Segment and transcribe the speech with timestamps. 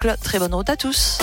[0.00, 1.18] Très bonne route à tous.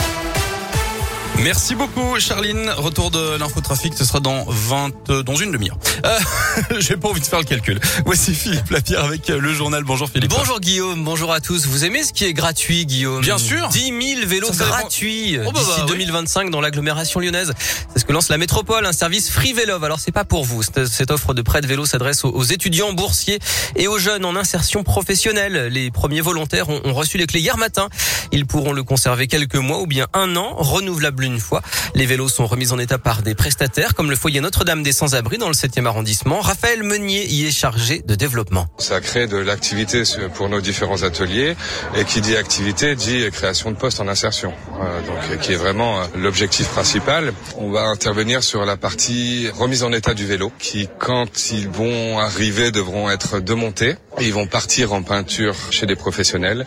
[1.43, 2.69] Merci beaucoup, Charline.
[2.77, 5.77] Retour de l'infotrafic, ce sera dans 20, euh, dans une demi-heure.
[6.03, 6.17] Euh,
[6.79, 7.79] J'ai pas envie de faire le calcul.
[8.05, 9.83] Voici Philippe Lapierre avec euh, le journal.
[9.83, 10.31] Bonjour Philippe.
[10.31, 11.67] Bonjour Guillaume, bonjour à tous.
[11.67, 13.21] Vous aimez ce qui est gratuit, Guillaume?
[13.21, 13.69] Bien sûr.
[13.69, 14.77] 10 000 vélos Ça, ça dépend.
[14.79, 15.91] gratuits Oh, bah, d'ici bah, oui.
[15.91, 17.53] 2025 dans l'agglomération lyonnaise.
[17.93, 19.83] C'est ce que lance la métropole, un service Free Vélove.
[19.83, 20.63] Alors c'est pas pour vous.
[20.63, 23.39] Cette, cette offre de prêt de vélo s'adresse aux, aux étudiants boursiers
[23.75, 25.67] et aux jeunes en insertion professionnelle.
[25.67, 27.89] Les premiers volontaires ont, ont reçu les clés hier matin.
[28.31, 31.61] Ils pourront le conserver quelques mois ou bien un an, renouvelable une fois.
[31.95, 35.37] Les vélos sont remis en état par des prestataires comme le foyer Notre-Dame des Sans-Abris
[35.37, 36.41] dans le 7e arrondissement.
[36.41, 38.67] Raphaël Meunier y est chargé de développement.
[38.77, 40.03] Ça crée de l'activité
[40.33, 41.55] pour nos différents ateliers
[41.95, 44.53] et qui dit activité dit création de postes en insertion.
[44.81, 47.33] Euh, donc qui est vraiment euh, l'objectif principal.
[47.57, 52.19] On va intervenir sur la partie remise en état du vélo qui quand ils vont
[52.19, 53.95] arriver devront être démontés.
[54.19, 56.65] Ils vont partir en peinture chez des professionnels.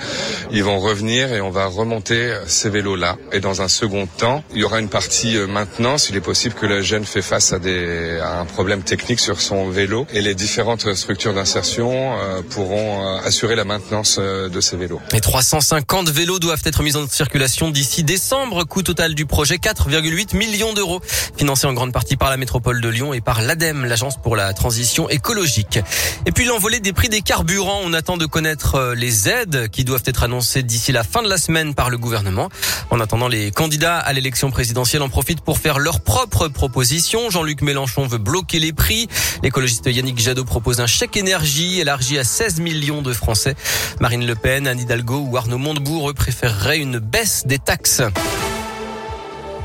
[0.52, 3.16] Ils vont revenir et on va remonter ces vélos-là.
[3.32, 6.08] Et dans un second temps, il y aura une partie euh, maintenance.
[6.10, 9.40] Il est possible que le jeune fait face à, des, à un problème technique sur
[9.40, 14.76] son vélo et les différentes structures d'insertion euh, pourront euh, assurer la maintenance de ces
[14.76, 15.00] vélos.
[15.12, 18.64] Et 350 vélos doivent être mis en circulation d'ici décembre.
[18.64, 21.00] Coût total du projet 4,8 millions d'euros,
[21.36, 24.52] financé en grande partie par la métropole de Lyon et par l'ADEME, l'agence pour la
[24.52, 25.80] transition écologique.
[26.26, 27.80] Et puis l'envolée des prix des carburants.
[27.82, 31.38] On attend de connaître les aides qui doivent être annoncées d'ici la fin de la
[31.38, 32.48] semaine par le gouvernement.
[32.90, 37.30] En attendant, les candidats à l'élection présidentielle en profitent pour faire leurs propres propositions.
[37.30, 39.08] Jean-Luc Mélenchon veut bloquer les prix.
[39.42, 43.56] L'écologiste Yannick Jadot propose un chèque énergie élargi à 16 millions de Français.
[44.00, 48.02] Marine Le Pen, Anne Hidalgo ou Arnaud Montebourg préféreraient une baisse des taxes.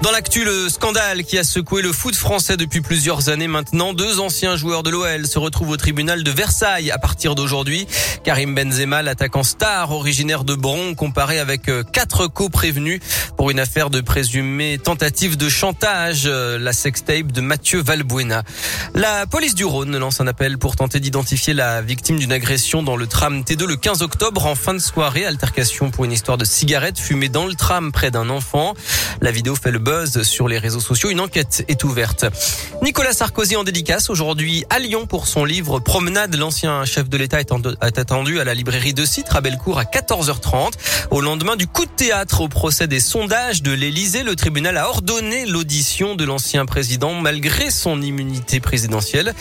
[0.05, 3.91] Dans l'actu, le scandale qui a secoué le foot français depuis plusieurs années maintenant.
[3.91, 7.87] Deux anciens joueurs de l'OL se retrouvent au tribunal de Versailles à partir d'aujourd'hui.
[8.23, 12.99] Karim Benzema, l'attaquant star originaire de Bron, comparé avec euh, quatre co-prévenus
[13.35, 18.43] pour une affaire de présumée tentative de chantage, euh, la sextape de Mathieu Valbuena.
[18.93, 22.95] La police du Rhône lance un appel pour tenter d'identifier la victime d'une agression dans
[22.95, 25.25] le tram T2 le 15 octobre en fin de soirée.
[25.25, 28.75] Altercation pour une histoire de cigarette fumée dans le tram près d'un enfant.
[29.21, 29.79] La vidéo fait le
[30.23, 31.09] sur les réseaux sociaux.
[31.09, 32.25] Une enquête est ouverte.
[32.81, 36.35] Nicolas Sarkozy en dédicace aujourd'hui à Lyon pour son livre Promenade.
[36.35, 40.73] L'ancien chef de l'État est attendu à la librairie de Citre à Bellecour à 14h30.
[41.11, 44.89] Au lendemain du coup de théâtre au procès des sondages de l'Élysée, le tribunal a
[44.89, 49.33] ordonné l'audition de l'ancien président malgré son immunité présidentielle.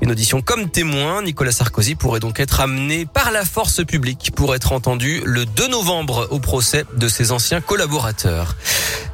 [0.00, 1.22] Une audition comme témoin.
[1.22, 5.68] Nicolas Sarkozy pourrait donc être amené par la force publique pour être entendu le 2
[5.68, 8.56] novembre au procès de ses anciens collaborateurs.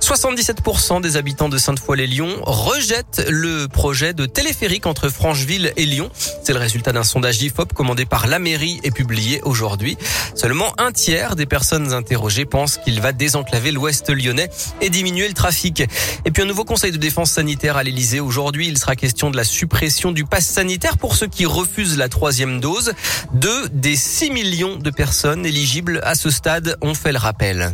[0.05, 6.11] 77% des habitants de Sainte-Foy-les-Lyons rejettent le projet de téléphérique entre Francheville et Lyon.
[6.43, 9.97] C'est le résultat d'un sondage IFOP commandé par la mairie et publié aujourd'hui.
[10.35, 14.51] Seulement un tiers des personnes interrogées pensent qu'il va désenclaver l'ouest lyonnais
[14.83, 15.81] et diminuer le trafic.
[16.27, 18.21] Et puis un nouveau conseil de défense sanitaire à l'Elysée.
[18.21, 22.11] Aujourd'hui, il sera question de la suppression du pass sanitaire pour ceux qui refusent la
[22.11, 22.93] troisième dose.
[23.33, 27.73] Deux des 6 millions de personnes éligibles à ce stade ont fait le rappel.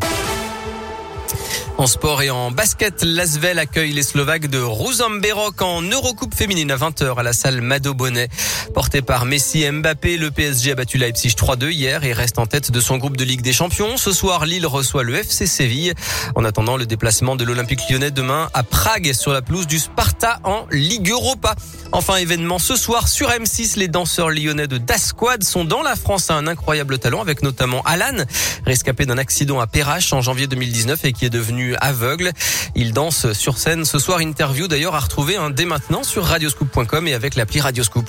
[1.81, 6.77] En sport et en basket, l'Asvel accueille les Slovaques de Rouzamberok en Eurocoupe féminine à
[6.77, 8.29] 20h à la salle Mado Bonnet.
[8.75, 12.71] Porté par Messi Mbappé, le PSG a battu Leipzig 3-2 hier et reste en tête
[12.71, 13.97] de son groupe de Ligue des Champions.
[13.97, 15.95] Ce soir, Lille reçoit le FC Séville.
[16.35, 20.39] En attendant le déplacement de l'Olympique lyonnais demain à Prague sur la pelouse du Sparta
[20.45, 21.55] en Ligue Europa.
[21.93, 26.31] Enfin, événement ce soir sur M6, les danseurs lyonnais de Dasquad sont dans la France
[26.31, 28.23] à un incroyable talent avec notamment Alan,
[28.67, 32.33] rescapé d'un accident à Perrache en janvier 2019 et qui est devenu aveugle.
[32.75, 34.21] Il danse sur scène ce soir.
[34.21, 38.07] Interview d'ailleurs à retrouver hein, dès maintenant sur radioscoop.com et avec l'appli Radioscoop.